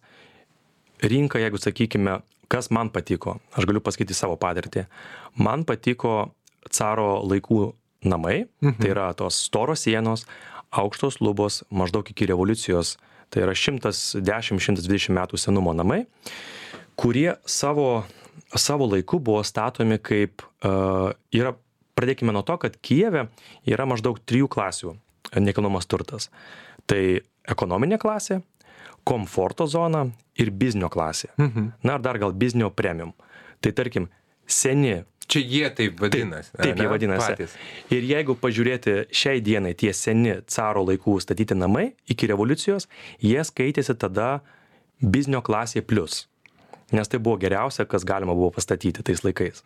rinka, 1.03 1.41
jeigu 1.43 1.59
sakykime, 1.61 2.21
kas 2.53 2.71
man 2.71 2.93
patiko, 2.93 3.39
aš 3.57 3.67
galiu 3.69 3.83
pasakyti 3.85 4.17
savo 4.17 4.37
patirtį. 4.41 4.87
Man 5.41 5.65
patiko 5.69 6.33
caro 6.71 7.23
laikų 7.25 7.73
namai, 8.05 8.45
mhm. 8.63 8.79
tai 8.81 8.93
yra 8.95 9.11
tos 9.19 9.39
storos 9.49 9.87
sienos, 9.87 10.27
aukštos 10.73 11.21
lubos, 11.21 11.63
maždaug 11.71 12.09
iki 12.09 12.27
revoliucijos, 12.31 12.97
tai 13.33 13.45
yra 13.47 13.55
110-120 13.57 15.13
metų 15.17 15.41
senumo 15.41 15.73
namai, 15.77 16.03
kurie 17.01 17.33
savo, 17.49 18.05
savo 18.57 18.89
laiku 18.91 19.21
buvo 19.21 19.43
statomi 19.47 19.99
kaip, 20.03 20.45
uh, 20.65 21.13
yra, 21.33 21.55
pradėkime 21.97 22.35
nuo 22.35 22.45
to, 22.45 22.59
kad 22.61 22.77
Kijeve 22.85 23.27
yra 23.69 23.89
maždaug 23.89 24.21
trijų 24.29 24.51
klasių 24.53 24.97
nekilnojamas 25.41 25.89
turtas. 25.89 26.29
Tai 26.87 27.21
ekonominė 27.49 27.99
klasė, 28.03 28.41
komforto 29.05 29.67
zona 29.67 30.07
ir 30.39 30.51
biznio 30.51 30.91
klasė. 30.93 31.33
Mhm. 31.37 31.73
Na 31.83 31.97
ir 31.97 32.05
dar 32.05 32.19
gal 32.19 32.33
biznio 32.33 32.71
premium. 32.71 33.13
Tai 33.61 33.73
tarkim, 33.73 34.09
seni. 34.47 35.03
Čia 35.27 35.41
jie 35.41 35.69
taip 35.71 36.01
vadinasi. 36.03 36.51
Taip, 36.53 36.65
taip 36.65 36.81
jie 36.83 36.89
vadinasi. 36.91 37.29
Patys. 37.31 37.55
Ir 37.95 38.05
jeigu 38.05 38.35
pažiūrėti 38.37 38.97
šiai 39.15 39.41
dienai 39.41 39.73
tie 39.79 39.93
seni 39.97 40.35
caro 40.51 40.83
laikų 40.85 41.17
statyti 41.23 41.57
namai 41.57 41.93
iki 42.11 42.29
revoliucijos, 42.29 42.89
jie 43.23 43.41
skaitėsi 43.47 43.97
tada 43.97 44.43
biznio 45.01 45.41
klasė 45.41 45.83
plus. 45.87 46.27
Nes 46.93 47.09
tai 47.09 47.23
buvo 47.23 47.39
geriausia, 47.41 47.87
kas 47.89 48.05
galima 48.05 48.35
buvo 48.37 48.51
pastatyti 48.53 49.03
tais 49.03 49.23
laikais. 49.25 49.63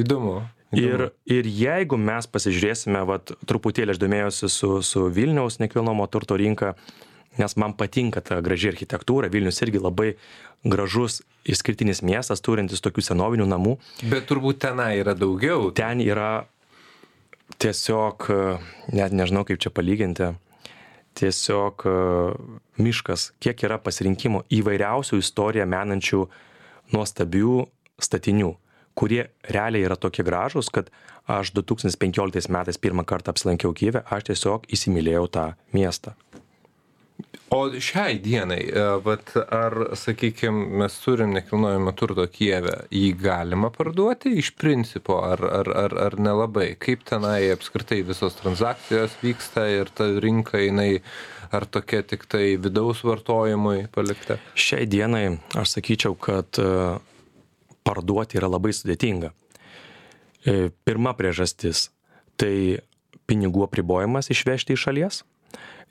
Įdomu. 0.00 0.40
Ir, 0.72 1.10
ir 1.28 1.48
jeigu 1.48 1.98
mes 2.00 2.26
pasižiūrėsime, 2.32 3.02
vat, 3.08 3.34
truputėlį 3.48 3.92
aš 3.92 4.00
domėjausi 4.00 4.48
su, 4.48 4.70
su 4.80 5.04
Vilniaus 5.12 5.58
nekilnojamo 5.60 6.06
turto 6.08 6.38
rinka, 6.40 6.72
nes 7.36 7.56
man 7.60 7.74
patinka 7.76 8.22
ta 8.24 8.40
graži 8.44 8.70
architektūra, 8.72 9.28
Vilnius 9.32 9.60
irgi 9.64 9.82
labai 9.82 10.14
gražus, 10.64 11.20
išskirtinis 11.44 12.00
miestas, 12.06 12.40
turintis 12.40 12.80
tokių 12.84 13.04
senovinių 13.04 13.48
namų. 13.50 13.76
Bet 14.08 14.30
turbūt 14.30 14.62
tenai 14.64 14.94
yra 15.02 15.12
daugiau. 15.18 15.68
Ten 15.76 16.00
yra 16.04 16.46
tiesiog, 17.60 18.30
net 18.96 19.12
nežinau 19.12 19.44
kaip 19.48 19.60
čia 19.60 19.72
palyginti, 19.74 20.30
tiesiog 21.20 21.84
miškas, 22.80 23.32
kiek 23.44 23.68
yra 23.68 23.76
pasirinkimo 23.82 24.46
įvairiausių 24.48 25.20
istoriją 25.20 25.68
menančių 25.68 26.24
nuostabių 26.96 27.66
statinių 28.02 28.54
kurie 28.94 29.26
realiai 29.48 29.86
yra 29.88 29.96
tokie 29.96 30.24
gražūs, 30.26 30.70
kad 30.72 30.90
aš 31.30 31.52
2015 31.56 32.50
metais 32.52 32.80
pirmą 32.82 33.06
kartą 33.08 33.32
apsilankiau 33.32 33.74
Kyivę, 33.76 34.04
aš 34.10 34.32
tiesiog 34.32 34.68
įsimylėjau 34.74 35.28
tą 35.32 35.46
miestą. 35.76 36.16
O 37.52 37.66
šiai 37.68 38.16
dienai, 38.24 38.62
e, 38.64 38.82
vat, 39.04 39.34
ar, 39.52 39.74
sakykime, 39.98 40.78
mes 40.80 40.94
turim 41.04 41.34
nekilnojamo 41.36 41.92
turto 41.92 42.24
Kijeve, 42.32 42.78
jį 42.88 43.10
galima 43.20 43.68
parduoti 43.74 44.32
iš 44.40 44.54
principo, 44.56 45.18
ar, 45.20 45.42
ar, 45.60 45.68
ar, 45.82 45.96
ar 46.06 46.16
nelabai? 46.16 46.70
Kaip 46.80 47.04
tenai 47.08 47.50
apskritai 47.52 48.00
visos 48.08 48.38
transakcijos 48.40 49.18
vyksta 49.20 49.66
ir 49.68 49.92
ta 49.92 50.08
rinka, 50.24 50.62
jinai, 50.64 51.02
ar 51.52 51.68
tokia 51.68 52.00
tik 52.08 52.24
tai 52.24 52.56
vidaus 52.56 53.04
vartojimui 53.04 53.84
palikta? 53.92 54.40
Šiai 54.56 54.88
dienai 54.88 55.26
aš 55.52 55.76
sakyčiau, 55.76 56.16
kad 56.16 56.56
parduoti 57.84 58.38
yra 58.40 58.50
labai 58.50 58.72
sudėtinga. 58.76 59.32
E, 60.46 60.70
pirma 60.84 61.14
priežastis- 61.18 61.90
tai 62.40 62.82
pinigų 63.28 63.66
apribojimas 63.68 64.30
išvežti 64.30 64.74
iš 64.74 64.88
šalies. 64.88 65.22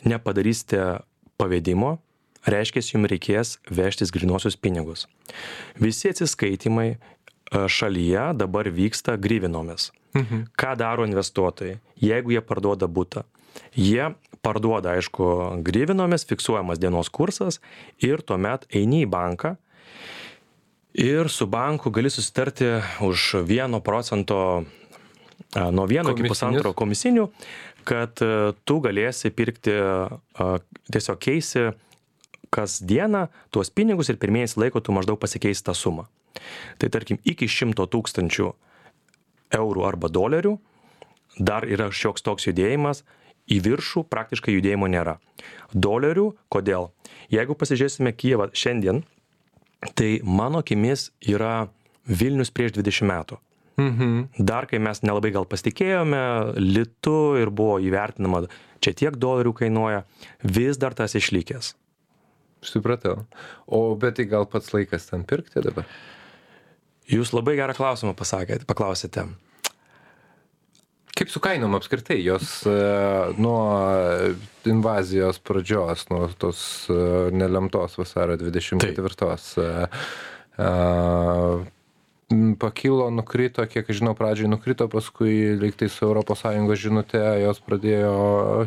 Nepadarysite 0.04 1.02
pavedimo, 1.38 2.00
reiškia, 2.46 2.82
jums 2.82 3.10
reikės 3.12 3.58
vežtis 3.70 4.12
grinuosius 4.12 4.58
pinigus. 4.58 5.08
Visi 5.80 6.10
atsiskaitimai 6.10 6.90
e, 6.92 6.98
šalyje 7.52 8.38
dabar 8.38 8.66
vyksta 8.66 9.18
grįvinomis. 9.18 9.92
Mhm. 10.14 10.52
Ką 10.58 10.76
daro 10.76 11.06
investuotojai? 11.08 11.80
Jeigu 12.02 12.34
jie 12.36 12.42
parduoda 12.42 12.88
būtą, 12.88 13.24
jie 13.76 14.14
parduoda, 14.42 14.98
aišku, 14.98 15.62
grivinomis, 15.64 16.26
fiksuojamas 16.28 16.80
dienos 16.82 17.10
kursas 17.10 17.62
ir 18.02 18.24
tuomet 18.26 18.66
eini 18.74 19.06
į 19.06 19.12
banką 19.12 19.56
ir 20.94 21.30
su 21.30 21.48
banku 21.48 21.92
gali 21.92 22.10
susitarti 22.10 22.66
už 23.02 23.44
vieno 23.48 23.80
procento, 23.80 24.64
nuo 25.56 25.86
vieno 25.86 26.14
iki 26.16 26.28
pusantro 26.28 26.74
komisinių, 26.74 27.30
kad 27.88 28.22
a, 28.22 28.52
tu 28.66 28.80
galėsi 28.84 29.32
pirkti, 29.34 29.74
tiesiog 30.92 31.22
keisi 31.22 31.72
kasdieną 32.52 33.28
tuos 33.50 33.72
pinigus 33.72 34.12
ir 34.12 34.20
mėnesį 34.20 34.66
laiko 34.66 34.82
tu 34.84 34.92
maždaug 34.92 35.20
pasikeisi 35.20 35.64
tą 35.64 35.74
sumą. 35.74 36.08
Tai 36.78 36.90
tarkim, 36.92 37.20
iki 37.24 37.48
100 37.48 37.88
tūkstančių 37.92 38.52
eurų 39.56 39.88
arba 39.88 40.12
dolerių 40.12 40.58
dar 41.40 41.66
yra 41.68 41.90
šioks 41.92 42.24
toks 42.26 42.48
judėjimas, 42.50 43.04
į 43.52 43.60
viršų 43.66 44.06
praktiškai 44.12 44.54
judėjimo 44.56 44.88
nėra. 44.92 45.18
Dolerių, 45.74 46.32
kodėl? 46.52 46.92
Jeigu 47.32 47.56
pasižiūrėsime 47.58 48.14
Kijevą 48.16 48.50
šiandien, 48.54 49.02
tai 49.96 50.20
mano 50.24 50.62
akimis 50.62 51.10
yra 51.22 51.70
Vilnius 52.08 52.52
prieš 52.54 52.76
20 52.78 53.08
metų. 53.10 53.38
Mhm. 53.82 54.46
Dar 54.46 54.68
kai 54.70 54.80
mes 54.84 55.02
nelabai 55.02 55.32
gal 55.34 55.46
pasitikėjome 55.50 56.22
litu 56.60 57.38
ir 57.40 57.50
buvo 57.50 57.80
įvertinama, 57.82 58.44
čia 58.84 58.94
tiek 58.98 59.18
dolerių 59.18 59.54
kainuoja, 59.58 60.04
vis 60.44 60.78
dar 60.82 60.94
tas 60.98 61.16
išlikęs. 61.18 61.74
Supratau. 62.62 63.24
O 63.66 63.96
bet 63.98 64.20
tai 64.20 64.28
gal 64.30 64.46
pats 64.46 64.74
laikas 64.76 65.08
ten 65.10 65.24
pirkti 65.26 65.64
dabar? 65.66 65.88
Jūs 67.10 67.34
labai 67.34 67.56
gerą 67.58 67.74
klausimą 67.76 68.14
pasakėte, 68.18 68.68
paklausėte. 68.70 69.26
Kaip 71.22 71.30
su 71.30 71.38
kainom 71.38 71.75
apskritai? 71.78 72.16
Jos 72.25 72.63
e, 72.66 72.72
nuo 73.38 73.62
invazijos 74.66 75.38
pradžios, 75.46 76.08
nuo 76.10 76.25
tos 76.34 76.62
e, 76.90 76.94
nelemtos 77.30 77.94
vasario 78.00 78.40
24. 78.42 79.36
e, 79.62 80.63
pakilo, 82.58 83.12
nukrito, 83.13 83.62
kiek 83.70 83.92
žinau, 83.94 84.16
pradžiai 84.18 84.50
nukrito, 84.50 84.88
paskui 84.90 85.54
liktai 85.62 85.92
su 85.94 86.10
ES 86.10 86.82
žinute 86.82 87.22
jos 87.44 87.62
pradėjo 87.70 88.16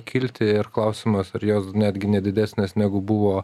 kilti 0.07 0.53
ir 0.61 0.71
klausimas, 0.71 1.33
ar 1.35 1.43
jos 1.43 1.73
netgi 1.75 2.07
nedidesnės 2.13 2.77
negu 2.79 3.01
buvo, 3.03 3.43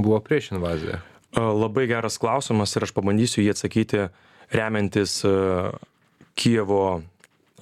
buvo 0.00 0.22
prieš 0.24 0.54
invaziją. 0.54 1.02
Labai 1.36 1.84
geras 1.92 2.16
klausimas 2.16 2.72
ir 2.72 2.88
aš 2.88 2.96
pabandysiu 2.96 3.44
jį 3.44 3.52
atsakyti 3.52 4.06
remiantis 4.48 5.18
a, 5.28 5.74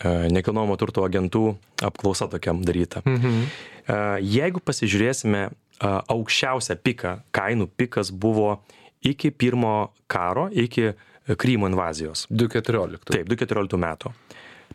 nekilnojamo 0.02 0.76
turto 0.80 1.04
agentų 1.06 1.54
apklausa 1.84 2.26
tokiam 2.32 2.64
daryta. 2.66 3.04
Mhm. 3.06 3.42
A, 3.86 3.98
Jeigu 4.18 4.62
pasižiūrėsime 4.64 5.48
a, 5.48 5.90
aukščiausią 6.10 6.78
piką, 6.82 7.18
kainų 7.34 7.68
pikas 7.76 8.10
buvo 8.10 8.58
iki 9.04 9.30
pirmo 9.30 9.92
karo, 10.10 10.48
iki 10.50 10.94
Krymo 11.24 11.70
invazijos. 11.70 12.26
2.14. 12.28 13.00
Taip, 13.08 13.28
2014 13.30 13.78
metų. 13.80 14.10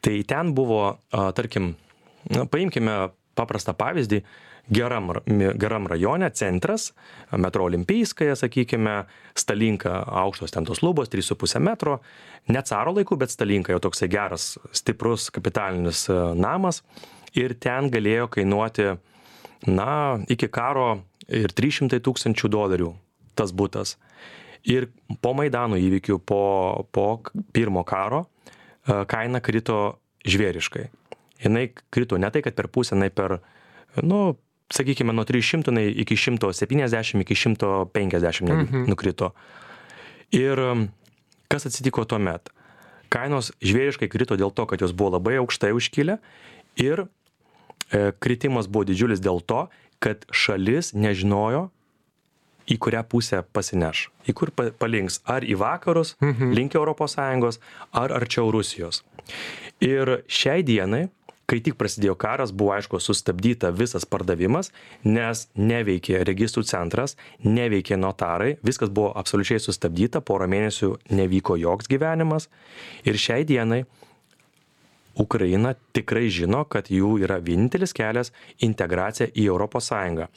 Tai 0.01 0.13
ten 0.25 0.53
buvo, 0.57 0.97
tarkim, 1.37 1.75
na, 2.25 2.47
paimkime 2.49 2.95
paprastą 3.37 3.75
pavyzdį, 3.77 4.23
geram, 4.69 5.11
geram 5.59 5.87
rajone, 5.87 6.29
centras, 6.35 6.91
metro 7.31 7.65
olimpijskaja, 7.65 8.35
sakykime, 8.39 9.03
stalinka 9.37 10.03
aukštos 10.23 10.53
ten 10.53 10.67
tos 10.67 10.83
lubos, 10.85 11.09
3,5 11.11 11.59
metro, 11.63 11.99
ne 12.49 12.61
caro 12.65 12.93
laikų, 12.97 13.17
bet 13.19 13.33
stalinka 13.33 13.73
jau 13.73 13.81
toksai 13.89 14.09
geras, 14.11 14.51
stiprus 14.75 15.29
kapitalinis 15.33 16.07
a, 16.09 16.33
namas 16.37 16.83
ir 17.37 17.55
ten 17.61 17.89
galėjo 17.93 18.29
kainuoti, 18.37 18.91
na, 19.67 19.91
iki 20.29 20.49
karo 20.51 21.01
ir 21.27 21.53
300 21.53 21.99
tūkstančių 22.05 22.51
dolerių 22.51 22.93
tas 23.39 23.53
būtas. 23.55 23.95
Ir 24.67 24.89
po 25.23 25.31
Maidano 25.37 25.79
įvykių, 25.79 26.19
po, 26.27 26.43
po 26.91 27.07
pirmo 27.55 27.85
karo, 27.87 28.25
e, 28.83 29.05
kaina 29.07 29.39
krito 29.39 29.99
žvėriškai. 30.27 30.89
Jis 31.39 31.83
krito 31.93 32.19
ne 32.19 32.27
tai, 32.33 32.41
kad 32.43 32.57
per 32.57 32.67
pusę, 32.67 32.97
jinai 32.97 33.07
per, 33.15 33.37
nu, 34.03 34.35
sakykime, 34.73 35.13
nuo 35.13 35.25
300 35.25 35.71
jinai 35.71 35.87
iki 36.03 36.15
170, 36.15 37.21
iki 37.25 37.35
150 37.35 38.41
netgi 38.45 38.69
Mhm. 38.73 38.89
nukrito. 38.89 39.31
Ir 40.31 40.59
um, 40.59 40.89
kas 41.49 41.65
atsitiko 41.65 42.05
tuomet? 42.05 42.49
Kainos 43.09 43.51
žvėriškai 43.65 44.07
krito 44.09 44.37
dėl 44.37 44.53
to, 44.53 44.65
kad 44.69 44.79
jos 44.81 44.91
buvo 44.93 45.17
labai 45.17 45.37
aukštai 45.41 45.71
užkilę 45.73 46.19
ir 46.77 47.07
e, 47.91 48.11
kritimas 48.21 48.67
buvo 48.69 48.85
didžiulis 48.85 49.17
dėl 49.19 49.41
to, 49.41 49.63
kad 49.99 50.25
šalis 50.31 50.93
nežinojo, 50.93 51.71
į 52.69 52.77
kurią 52.77 53.01
pusę 53.09 53.39
pasineš, 53.51 54.09
į 54.29 54.33
kur 54.37 54.51
pa- 54.53 54.69
palinks, 54.69 55.21
ar 55.25 55.41
į 55.41 55.57
vakarus, 55.57 56.13
Mhm. 56.21 56.53
link 56.53 56.75
ES, 56.75 57.57
ar 57.91 58.09
arčiau 58.13 58.51
Rusijos. 58.53 59.01
Ir 59.81 60.21
šiai 60.29 60.61
dienai, 60.63 61.09
kai 61.49 61.59
tik 61.65 61.77
prasidėjo 61.79 62.13
karas, 62.19 62.53
buvo 62.53 62.75
aišku 62.75 62.99
sustabdyta 63.01 63.71
visas 63.73 64.05
pardavimas, 64.05 64.69
nes 65.03 65.47
neveikė 65.57 66.21
registrų 66.27 66.65
centras, 66.69 67.15
neveikė 67.43 67.97
notarai, 67.97 68.57
viskas 68.65 68.91
buvo 68.93 69.11
absoliučiai 69.17 69.61
sustabdyta, 69.63 70.21
porą 70.21 70.49
mėnesių 70.51 70.93
nevyko 71.09 71.57
joks 71.59 71.89
gyvenimas. 71.89 72.49
Ir 73.07 73.17
šiai 73.17 73.47
dienai 73.49 73.83
Ukraina 75.19 75.73
tikrai 75.95 76.29
žino, 76.31 76.63
kad 76.69 76.91
jų 76.93 77.17
yra 77.25 77.39
vienintelis 77.43 77.95
kelias- 77.97 78.31
integracija 78.69 79.27
į 79.33 79.49
ES. 79.49 80.27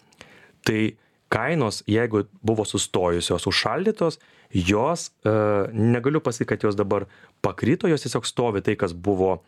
Tai 0.64 0.80
kainos, 1.28 1.82
jeigu 1.86 2.26
buvo 2.42 2.64
sustojusios, 2.64 3.46
užšaldytos, 3.46 4.18
jos, 4.52 5.10
e, 5.24 5.30
negaliu 5.72 6.20
pasakyti, 6.20 6.46
kad 6.46 6.62
jos 6.62 6.76
dabar 6.76 7.06
pakrito, 7.42 7.88
jos 7.88 8.02
tiesiog 8.02 8.26
stovi 8.26 8.60
tai, 8.60 8.76
kas 8.76 8.92
buvo 8.92 9.40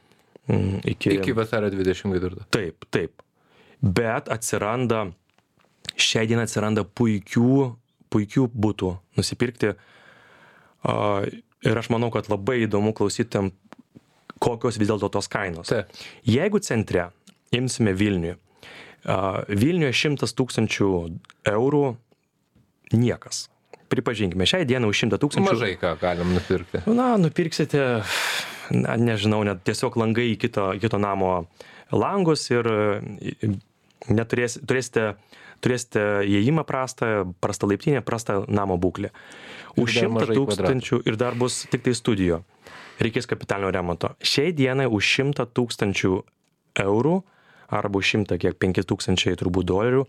mm, 0.50 0.82
iki... 0.94 1.16
Iki 1.18 1.36
vasario 1.36 1.70
24. 1.72 2.48
Taip, 2.54 2.86
taip. 2.94 3.24
Bet 3.84 4.30
atsiranda, 4.32 5.06
šiai 5.96 6.28
dienai 6.30 6.46
atsiranda 6.48 6.84
puikių, 6.84 7.72
puikių 8.14 8.46
būtų 8.52 8.94
nusipirkti. 9.18 9.74
A, 10.84 10.94
Ir 11.64 11.80
aš 11.80 11.88
manau, 11.92 12.10
kad 12.12 12.28
labai 12.28 12.58
įdomu 12.66 12.92
klausytėm, 12.96 13.48
kokios 14.42 14.76
vis 14.76 14.90
dėlto 14.90 15.08
tos 15.12 15.30
kainos. 15.32 15.70
Taip. 15.72 15.92
Jeigu 16.28 16.60
centre 16.64 17.08
imsime 17.56 17.94
Vilnių, 17.96 18.34
a, 19.08 19.16
Vilniuje 19.48 19.94
100 19.96 20.28
tūkstančių 20.36 20.90
eurų 21.54 21.84
niekas. 22.92 23.46
Pripažinkime, 23.92 24.44
šiai 24.48 24.66
dienai 24.68 24.90
už 24.92 25.06
100 25.06 25.20
tūkstančių. 25.22 25.54
Mažai 25.54 25.72
ką 25.80 25.94
galim 26.02 26.34
nupirkti. 26.36 26.82
Na, 26.92 27.14
nupirksite, 27.20 27.80
na, 28.70 28.96
nežinau, 29.00 29.42
net 29.46 29.64
tiesiog 29.66 29.96
langai 30.00 30.30
į 30.32 30.40
kito, 30.46 30.70
kito 30.80 31.00
namo 31.00 31.46
langus 31.94 32.46
ir 32.52 32.68
e, 32.68 33.50
neturės, 34.12 34.58
turėsite, 34.64 35.14
turėsite 35.64 36.04
įėjimą 36.28 36.64
prastą, 36.68 37.10
prastą 37.44 37.68
laiptinę, 37.70 38.02
prastą 38.04 38.42
namo 38.48 38.78
būklę. 38.80 39.12
Už 39.80 39.96
Ir 39.96 40.00
dar 40.00 40.10
100 40.10 40.14
mažai 40.16 40.38
tūkstančių 40.38 41.02
ir 41.04 41.20
dar 41.20 41.38
bus 41.38 41.64
tik 41.70 41.84
tai 41.86 41.94
studijo. 41.96 42.42
Reikės 43.02 43.26
kapitalinio 43.26 43.72
remonto. 43.74 44.12
Šiai 44.22 44.54
dienai 44.54 44.86
už 44.86 45.08
100 45.18 45.48
tūkstančių 45.56 46.12
eurų 46.84 47.16
arba 47.74 47.98
už 47.98 48.12
100, 48.22 48.38
kiek 48.38 48.58
5 48.60 48.84
tūkstančiai 48.86 49.38
turbūt 49.40 49.66
dolerių, 49.66 50.04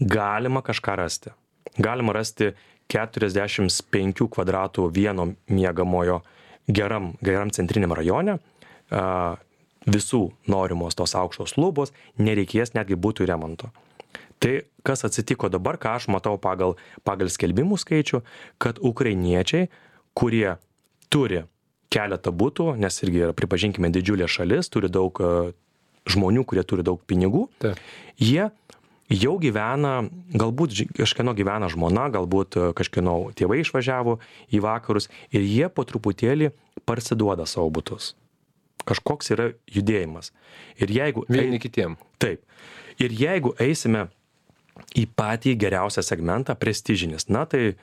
galima 0.00 0.62
kažką 0.62 0.96
rasti. 1.00 1.32
Galima 1.82 2.14
rasti 2.14 2.52
45 2.92 4.28
kvadratų 4.30 4.86
vieno 4.92 5.32
miegamojo 5.48 6.20
geram, 6.68 7.12
geram 7.24 7.50
centriniam 7.54 7.94
rajone, 7.96 8.38
visų 9.82 10.22
norimos 10.50 10.94
tos 10.98 11.14
aukštos 11.18 11.56
lubos, 11.58 11.94
nereikės 12.18 12.74
netgi 12.76 12.98
būtų 12.98 13.26
remonto. 13.30 13.72
Tai 14.42 14.52
kas 14.86 15.04
atsitiko 15.06 15.48
dabar, 15.50 15.78
ką 15.78 15.96
aš 15.98 16.08
matau 16.10 16.34
pagal, 16.38 16.76
pagal 17.06 17.30
skelbimų 17.30 17.78
skaičių, 17.78 18.22
kad 18.62 18.80
ukrainiečiai, 18.82 19.68
kurie 20.18 20.56
turi 21.12 21.44
keletą 21.92 22.32
būtų, 22.34 22.72
nes 22.82 23.02
irgi 23.04 23.26
yra, 23.26 23.34
pripažinkime, 23.36 23.90
didžiulė 23.94 24.26
šalis, 24.30 24.70
turi 24.72 24.90
daug 24.90 25.18
žmonių, 26.10 26.44
kurie 26.48 26.64
turi 26.66 26.82
daug 26.86 27.02
pinigų, 27.06 27.46
Taip. 27.62 27.78
jie 28.18 28.48
jau 29.12 29.36
gyvena, 29.42 29.92
galbūt 30.32 30.74
kažkieno 30.96 31.34
gyvena 31.36 31.68
žmona, 31.72 32.08
galbūt 32.12 32.56
e, 32.56 32.66
kažkieno 32.76 33.16
tėvai 33.36 33.60
išvažiavo 33.62 34.18
į 34.54 34.62
vakarus 34.64 35.08
ir 35.34 35.44
jie 35.44 35.68
po 35.72 35.84
truputėlį 35.88 36.52
parsiduoda 36.88 37.46
savo 37.48 37.70
būtus. 37.74 38.12
Kažkoks 38.88 39.30
yra 39.34 39.52
judėjimas. 39.70 40.32
Ir 40.80 40.90
jeigu... 40.90 41.26
Vieni 41.30 41.60
kitiem. 41.62 41.96
Taip. 42.22 42.42
Ir 43.02 43.14
jeigu 43.14 43.54
eisime 43.62 44.08
į 44.98 45.06
patį 45.16 45.54
geriausią 45.60 46.02
segmentą, 46.04 46.56
prestižinis, 46.58 47.28
na 47.30 47.44
tai, 47.46 47.76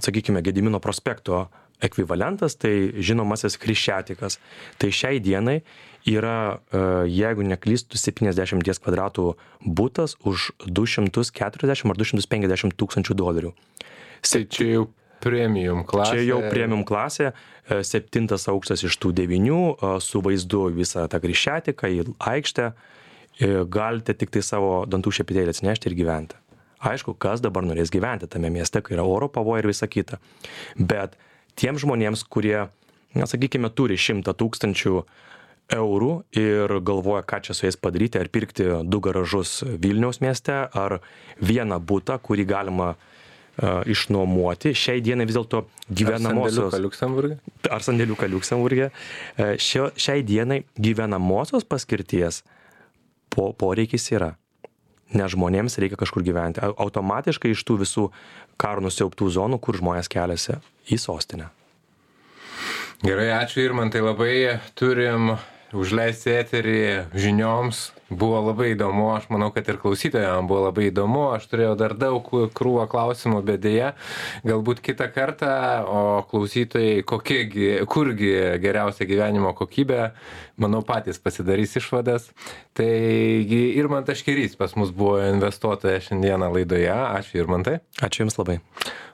sakykime, 0.00 0.42
Gedimino 0.44 0.80
prospekto 0.82 1.46
ekvivalentas 1.84 2.56
tai 2.60 2.72
žinomasis 3.04 3.58
chriščiatikas. 3.60 4.38
Tai 4.80 4.90
šiai 4.92 5.20
dienai 5.22 5.60
yra, 6.06 6.58
e, 6.70 6.82
jeigu 7.10 7.44
neklystu, 7.46 7.98
70 7.98 8.80
kvadratų 8.82 9.34
būtas 9.64 10.16
už 10.24 10.52
240 10.66 11.90
ar 11.90 11.98
250 11.98 12.76
tūkstančių 12.78 13.16
dolerių. 13.18 13.52
Tai 14.22 14.42
čia 14.46 14.68
jau 14.70 14.86
premium 15.20 15.84
klasė. 15.84 16.16
Čia 16.16 16.26
jau 16.30 16.40
premium 16.50 16.84
klasė, 16.86 17.32
e, 17.68 17.82
septintas 17.82 18.46
aukštas 18.48 18.86
iš 18.86 18.96
tų 19.02 19.12
devinių, 19.12 19.62
e, 19.76 20.00
su 20.00 20.22
vaizdu 20.22 20.70
visą 20.72 21.08
tą 21.08 21.20
grįšetiką 21.20 21.90
į 21.90 22.14
aikštę, 22.18 22.72
galite 23.68 24.14
tik 24.16 24.30
tai 24.32 24.40
savo 24.40 24.86
dantų 24.88 25.12
šepitėlį 25.12 25.52
atsinešti 25.52 25.90
ir 25.90 25.94
gyventi. 25.98 26.38
Aišku, 26.80 27.12
kas 27.18 27.42
dabar 27.44 27.66
norės 27.68 27.90
gyventi 27.92 28.24
tame 28.26 28.48
mieste, 28.48 28.80
kai 28.80 28.94
yra 28.96 29.04
oro 29.04 29.28
pavojai 29.28 29.60
ir 29.60 29.68
visa 29.68 29.86
kita. 29.86 30.16
Bet 30.76 31.18
tiem 31.56 31.80
žmonėms, 31.80 32.24
kurie, 32.28 32.68
na, 33.16 33.28
sakykime, 33.28 33.70
turi 33.74 33.98
šimtą 34.00 34.36
tūkstančių 34.36 35.00
eurų 35.76 36.12
ir 36.38 36.76
galvoja, 36.86 37.24
ką 37.26 37.40
čia 37.48 37.56
su 37.56 37.66
jais 37.66 37.78
padaryti, 37.80 38.20
ar 38.20 38.30
pirkti 38.30 38.68
du 38.86 39.00
garažus 39.02 39.58
Vilniaus 39.66 40.20
mieste, 40.22 40.54
ar 40.70 41.00
vieną 41.42 41.80
būtą, 41.82 42.20
kurį 42.22 42.46
galima 42.46 42.92
uh, 42.94 43.82
išnuomoti. 43.88 44.76
Šiai 44.78 45.02
dienai 45.02 45.26
vis 45.26 45.38
dėlto 45.38 45.64
gyvenamosios. 45.90 46.68
Ar 46.68 46.70
sandėliuką 46.70 46.82
Liuksemburgė? 46.84 47.38
Ar 47.70 47.86
sandėliuką 47.88 48.30
Liuksemburgė. 48.36 48.90
Uh, 48.92 49.54
šio, 49.58 49.90
šiai 49.98 50.22
dienai 50.26 50.62
gyvenamosios 50.78 51.66
paskirties 51.66 52.44
po, 53.34 53.50
poreikis 53.58 54.06
yra. 54.14 54.36
Nes 55.14 55.30
žmonėms 55.30 55.78
reikia 55.78 55.98
kažkur 56.00 56.24
gyventi. 56.26 56.62
Automatiškai 56.62 57.52
iš 57.54 57.62
tų 57.66 57.78
visų 57.84 58.08
karo 58.58 58.82
nusiauptų 58.82 59.28
zonų, 59.36 59.60
kur 59.62 59.78
žmonės 59.78 60.10
keliasi 60.10 60.58
į 60.90 60.98
sostinę. 60.98 61.52
Gerai, 63.04 63.28
ačiū 63.36 63.62
ir 63.62 63.76
man 63.76 63.92
tai 63.92 64.00
labai 64.02 64.56
turim 64.74 65.36
užleisti 65.76 66.32
eterį 66.32 66.80
žinioms. 67.14 67.90
Buvo 68.06 68.38
labai 68.38 68.68
įdomu, 68.76 69.08
aš 69.16 69.24
manau, 69.34 69.48
kad 69.50 69.66
ir 69.66 69.80
klausytojams 69.82 70.46
buvo 70.46 70.68
labai 70.68 70.84
įdomu. 70.92 71.24
Aš 71.34 71.48
turėjau 71.50 71.72
dar 71.78 71.96
daug 71.98 72.28
krūvą 72.54 72.84
klausimų, 72.90 73.40
bet 73.48 73.64
dėja, 73.64 73.88
galbūt 74.46 74.78
kitą 74.86 75.08
kartą, 75.10 75.54
o 75.90 76.02
klausytojai, 76.30 77.00
kokiegi, 77.02 77.72
kurgi 77.90 78.30
geriausia 78.62 79.08
gyvenimo 79.10 79.50
kokybė, 79.58 80.12
manau, 80.62 80.84
patys 80.86 81.18
pasidarys 81.18 81.74
išvadas. 81.82 82.28
Taigi 82.78 83.62
ir 83.74 83.90
man 83.90 84.06
taškerys 84.06 84.54
pas 84.60 84.76
mus 84.78 84.92
buvo 84.94 85.18
investuotoja 85.26 85.98
šiandieną 86.06 86.52
laidoje. 86.54 86.92
Ačiū 86.94 87.42
ir 87.42 87.50
man 87.50 87.66
tai. 87.66 87.80
Ačiū 87.98 88.22
Jums 88.22 88.38
labai. 88.38 88.60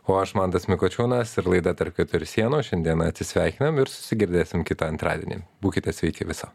O 0.05 0.19
aš 0.21 0.35
Mantas 0.37 0.69
Mikočiūnas 0.69 1.33
ir 1.41 1.49
laida 1.49 1.73
tarp 1.79 1.97
keturių 1.97 2.29
sienų. 2.29 2.61
Šiandieną 2.69 3.09
atsisveikinam 3.09 3.81
ir 3.81 3.89
susigirdėsim 3.89 4.67
kitą 4.69 4.93
antradienį. 4.93 5.41
Būkite 5.65 5.97
sveiki 5.97 6.29
viso. 6.29 6.53